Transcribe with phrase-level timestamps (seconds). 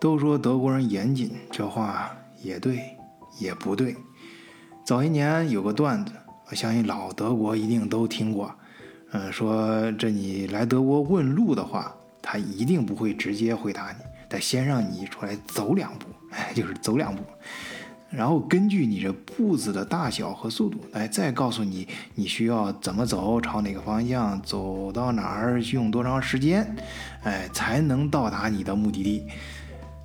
[0.00, 2.10] 都说德国人严谨，这话
[2.42, 2.96] 也对，
[3.38, 3.94] 也不对。
[4.82, 6.12] 早一年有个段子，
[6.48, 8.50] 我相信老德国一定都听过。
[9.12, 17.22] 嗯，说这你来德国问路的话，他一定不会直接回答你，得先让你出来走两步，哎， 就是走两步，
[18.08, 26.74] 然后根据你这步子的大小和速度，哎，再告诉你你需要怎么走，朝哪个方向走到哪儿，用多长时间，
[27.22, 29.26] 哎，才能到达你的目的地。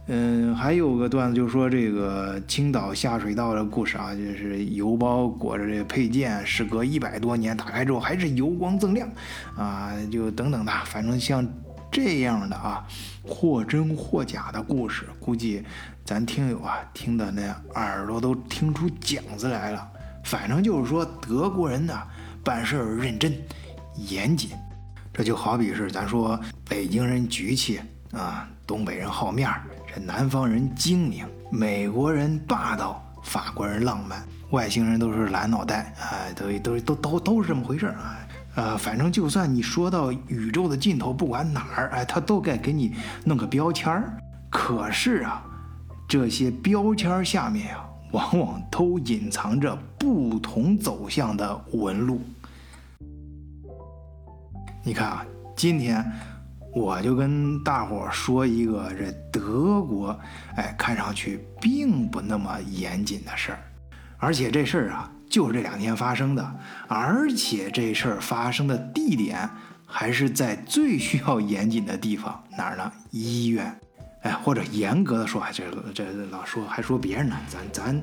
[0.08, 9.10] 嗯，还有个段子，就是说这个青岛下水道的故事啊，就是油包裹着这个配件，时隔一百多年，打开之后还是油光锃亮，
[9.58, 11.44] 啊，就等等的，反正像
[11.92, 12.86] 这样的啊，
[13.28, 15.64] 或真或假的故事，估计
[16.04, 17.42] 咱听友啊听的那
[17.74, 19.90] 耳朵都听出茧子来了。
[20.24, 22.00] 反正就是说德国人呢
[22.44, 23.34] 办事认真
[23.96, 24.52] 严谨，
[25.12, 27.80] 这就好比是咱说北京人局气
[28.12, 29.64] 啊，东北人好面儿。
[30.00, 38.20] 南方人精明，美国人霸道，法国人浪漫，外星人都是蓝脑袋，哎，都都都都都是这么回事儿啊！
[38.56, 44.18] 呃，反正就算你说到宇宙的尽头，不管哪儿，哎，他都该给你弄个标签儿。
[44.50, 45.44] 可是啊，
[46.08, 52.22] 这些标签下面啊，往往都隐藏着不同走向的纹路。
[54.84, 56.06] 你看啊，今天。
[56.76, 60.20] 我就跟大伙说一个这德国，
[60.58, 63.60] 哎，看上去并不那么严谨的事儿，
[64.18, 66.56] 而且这事儿啊，就是这两天发生的，
[66.90, 69.50] 而且这事儿发生的地点
[69.86, 72.92] 还是在最需要严谨的地方，哪儿呢？
[73.10, 73.74] 医院，
[74.24, 78.02] 哎，或者严格的说，这这老说还说别人呢，咱咱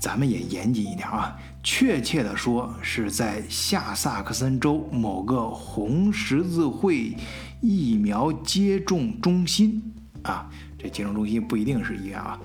[0.00, 7.14] 咱们也严谨一点啊，确切的说是在下萨克森州某个红十字会。
[7.62, 9.82] 疫苗接种中心
[10.22, 10.48] 啊，
[10.78, 12.40] 这接种中心不一定是医院啊。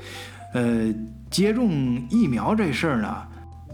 [0.54, 0.94] 呃，
[1.32, 3.26] 接种疫苗这事儿呢，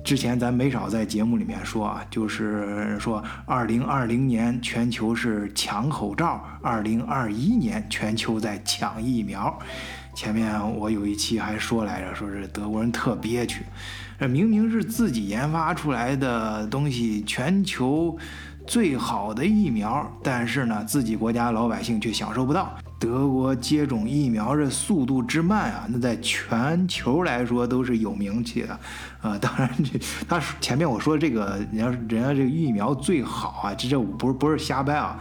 [0.04, 9.58] 之前咱没少在节目里面说啊，就是说，二零二零年全球是抢口罩，二零二一年全球在抢疫苗。
[10.14, 13.64] 前面我有一期还说来着，说是德国人特憋屈，
[14.20, 18.18] 这明明是自己研发出来的东西，全球。
[18.68, 22.72] 最好的疫苗，但是呢，自己国家老百姓却享受不到。
[23.02, 28.80] 德国接种疫苗这速度之慢啊，那在全球来说都是有名气的。
[29.22, 35.20] 啊，当然这他前面我说这个，人家人家这个疫苗最好啊，这这不是不是瞎掰啊。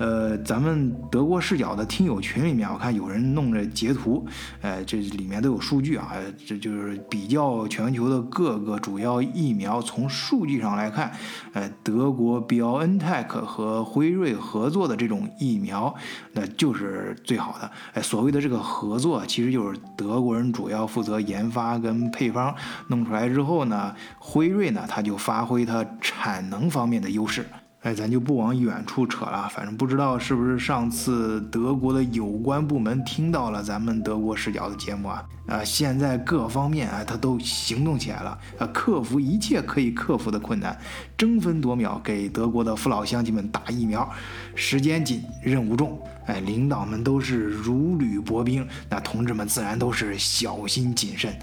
[0.00, 4.26] 呃，咱们德国视角的听友群里面，我看有人弄着截图，
[4.62, 6.14] 呃，这里面都有数据啊，
[6.46, 11.12] 这就是比较全球的各个主要疫苗，从数据上来看，
[11.52, 15.94] 呃，德国 BioNTech 和辉瑞合作的这种疫苗，
[16.32, 17.70] 那就是最好的。
[17.92, 22.54] 哎，所谓的这个合作，其实就是德国人主要负责研发跟配方，
[22.88, 27.44] 弄出来之后呢，辉瑞呢，它就发挥它产能方面的优势。
[27.82, 35.24] 哎，咱就不往远处扯了，反正不知道是不是上次德国的有关部门听到了咱们德国视角的节目啊？
[35.46, 40.78] 啊，现在各方面啊，他都行动起来了，啊，克服一切可以克服的困难，
[41.16, 44.06] 争分夺秒给德国的父老乡亲们打疫苗，
[44.54, 51.34] 时间紧，任务重，哎，领导们都是如履薄冰，那同志们自然都是小心谨慎，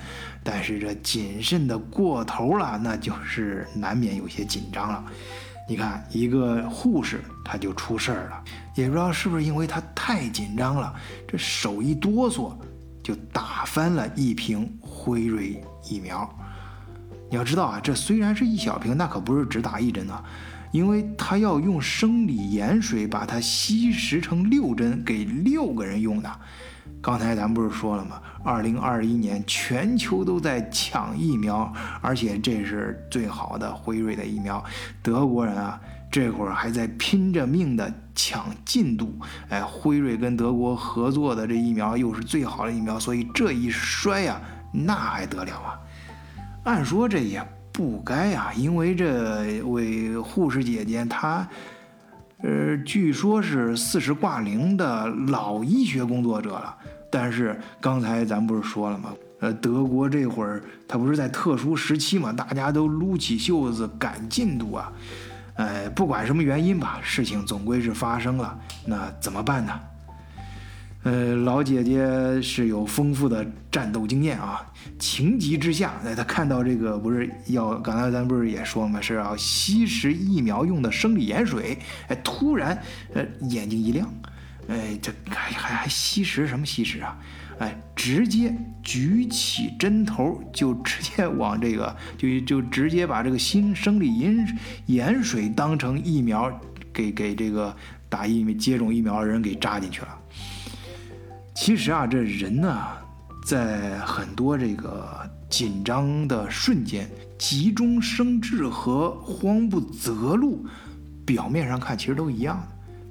[0.43, 5.03] 但是这谨慎的过头了，那就是难免有些紧张了。
[5.69, 10.95] 你看，一个护士他就出事儿了，也不知道是不是因为他太紧张了，
[11.27, 12.55] 这手一哆嗦，
[13.03, 16.27] 就打翻了一瓶辉瑞疫苗。
[17.29, 20.23] 你要知道啊，这虽然是一小瓶，那可不是只打一针啊，
[20.71, 26.39] 因为他要用生理盐水把它稀释成六针，给六个人用的。
[27.01, 28.21] 刚才咱不是说了吗？
[28.43, 31.71] 二零二一年全球都在抢疫苗，
[32.01, 34.63] 而且这是最好的辉瑞的疫苗。
[35.01, 35.79] 德国人啊，
[36.11, 39.17] 这会儿还在拼着命的抢进度。
[39.49, 44.41] 哎，辉瑞跟德国合作的这疫苗又是最好的疫苗，所以这一摔呀，
[44.73, 45.79] 那还得了啊？
[46.63, 47.41] 按说这也
[47.71, 51.47] 不该啊，因为这位护士姐姐她。
[52.43, 56.75] 呃，据说是四十挂零的老医学工作者了，
[57.09, 59.11] 但是刚才咱不是说了吗？
[59.39, 64.91] 呃，德国这会儿他不是在特殊时期嘛，大家都撸起袖子赶进度啊。
[65.55, 69.79] 哎，不管什么原因吧，事情总归是发生了，那怎么办呢？
[71.03, 74.65] 呃，老姐姐是有丰富的战斗经验啊，
[74.99, 81.77] 情急之下，哎，她看到这个不是要，刚才咱不是也说嘛，是要吸食疫苗用的生理盐水，
[82.09, 82.77] 哎，突然，
[83.13, 84.11] 呃，眼睛一亮，
[84.67, 87.17] 哎，这还还还吸食什么吸食啊？
[87.59, 88.53] 哎，直接
[88.83, 94.57] 举起针头就直接往这个就就直接把这个新生理盐
[94.87, 96.51] 盐水当成疫苗
[96.93, 97.75] 给给这个
[98.09, 100.19] 打疫苗接种疫苗的人给扎进去了。
[101.59, 102.87] 其实啊，这人呢，
[103.43, 110.63] 在很多这个紧张的瞬间，急中生智和慌不择路，
[111.25, 112.67] 表面上看其实都一样的。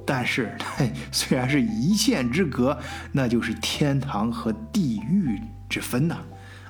[0.06, 0.56] 但是，
[1.10, 2.78] 虽然是一线之隔，
[3.10, 6.16] 那就是天堂和地狱之分呐！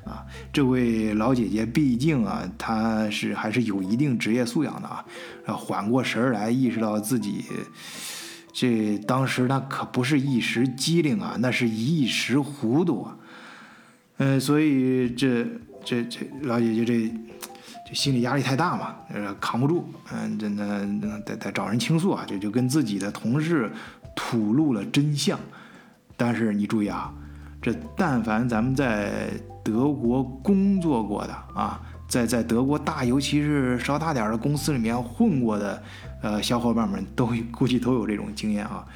[0.06, 5.04] 啊，这位老姐姐毕竟啊，她是还是有一定职业素养的啊，
[5.52, 7.44] 缓过神来，意识到自己
[8.58, 13.16] 这当时那可不是一时机灵啊，那是一时糊涂啊。
[14.16, 15.46] 嗯，所以这
[15.84, 17.14] 这这老姐姐这。
[17.88, 20.84] 这心理压力太大嘛，呃，扛不住，嗯，这那
[21.20, 23.70] 得得找人倾诉啊，就就跟自己的同事
[24.16, 25.38] 吐露了真相。
[26.16, 27.14] 但是你注意啊，
[27.62, 29.30] 这但凡咱们在
[29.62, 35.82] 德国工作过的啊，在在德国大，尤其是稍大点的公司里面混过的，
[36.22, 38.86] 呃，小伙伴们都 估计都有这种经验啊。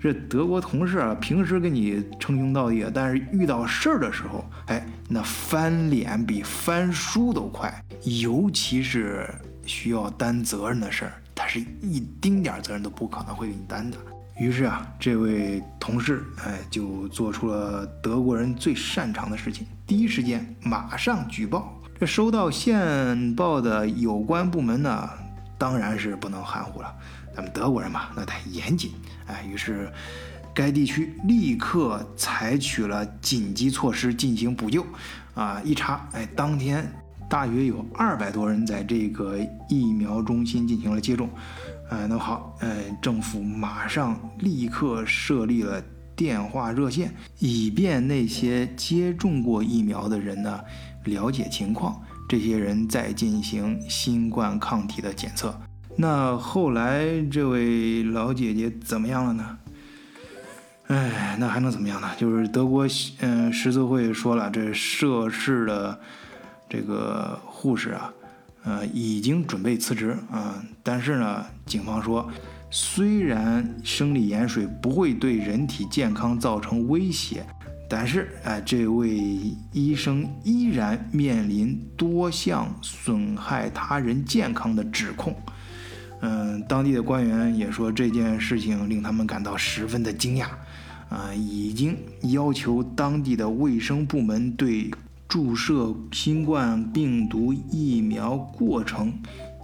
[0.00, 7.72] 这德国同事啊，平时跟你称兄道弟，但是遇到事儿的时候，哎，那翻脸比翻书都快。
[8.04, 9.28] 尤其是
[9.66, 13.96] 需要担责任的事儿，他是一丁点责任都不可能会给你担的。
[14.38, 21.74] 于是啊，这位同事哎，就做出了德国人最擅长的事情，第一时间马上举报。
[21.98, 25.10] 这收到线报的有关部门呢，
[25.58, 26.94] 当然是不能含糊了。
[27.34, 28.92] 咱们德国人嘛，那太严谨。
[29.26, 29.90] 哎，于是
[30.54, 34.86] 该地区立刻采取了紧急措施进行补救。
[35.34, 36.88] 啊，一查，哎，当天
[37.28, 39.36] 大约有二百多人在这个
[39.68, 41.28] 疫苗中心进行了接种。
[41.90, 45.82] 哎，那好，哎，政府马上立刻设立了
[46.14, 50.60] 电话热线，以便那些接种过疫苗的人呢
[51.08, 55.58] 了解情况，这些人再进行新冠抗体的检测。
[55.96, 59.58] 那后来这位老姐姐怎么样了呢？
[60.86, 62.08] 哎，那还能怎么样呢？
[62.16, 62.86] 就是德国
[63.20, 66.00] 嗯十字会说了，这涉事的
[66.68, 68.12] 这个护士啊，
[68.64, 70.62] 呃，已经准备辞职啊。
[70.82, 72.30] 但是呢，警方说，
[72.70, 77.44] 虽然生理盐水不会对人体健康造成威胁，
[77.88, 79.08] 但是哎，这位
[79.72, 85.34] 医生依然面临多项损害他人健康的指控。
[86.20, 90.48] 嗯，当地的官员也说这件事情令他们感到十分的惊讶，
[91.08, 91.96] 啊，已经
[92.34, 94.90] 要求当地的卫生部门对
[95.28, 99.12] 注射新冠病毒疫苗过程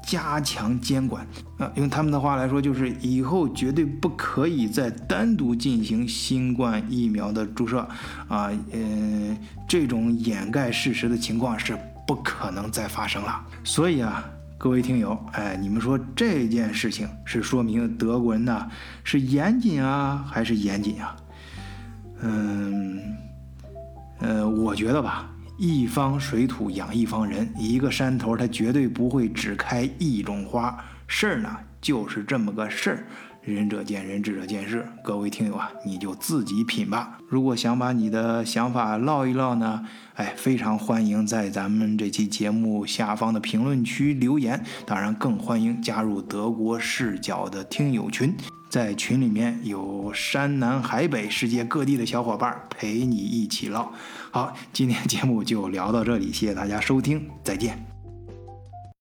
[0.05, 1.27] 加强监管。
[1.59, 7.81] 啊，用他们的话来说，就是以后绝对不可以再单独进行新冠疫苗的注射，
[8.29, 9.37] 啊，嗯，
[9.69, 13.45] 这种掩盖事实的情况是不可能再发生了。
[13.65, 14.25] 所以啊。
[14.57, 18.67] 各位听友，哎，你们说这件事情是说明德国人呢
[19.03, 21.17] 是严谨啊，还是严谨啊？
[22.23, 22.99] 嗯，
[24.21, 30.77] 呃，我觉得吧，一方水土养一方人，一个山头它绝对不会只开一种花。
[31.07, 33.07] 事儿呢就是这么个事儿，
[33.45, 34.87] 仁者见仁，智者见智。
[35.03, 37.19] 各位听友啊，你就自己品吧。
[37.29, 39.85] 如果想把你的想法唠一唠呢？
[40.15, 48.35] 哎，非常欢迎在咱们这期节目下方的评论区留言，当然更欢迎加入德国视角的听友群，
[48.71, 53.93] 在群里面有山南海北、世界各地的小伙伴陪你一起唠。
[54.31, 57.94] 好，今天节目就聊到这里，谢谢大家收听，再见。